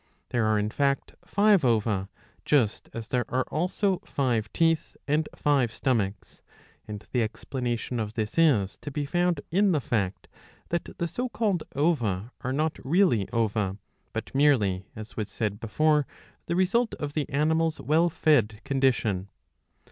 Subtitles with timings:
[0.29, 2.09] There are in fact five ova,
[2.43, 6.41] just as there are also five teeth and five stomachs;
[6.87, 10.27] and the explanation of this is to be found in the fact
[10.69, 13.77] that the so called ova are not really ova,
[14.11, 16.07] but merely, as was said before,
[16.47, 19.29] the result of the animal's well fed condition.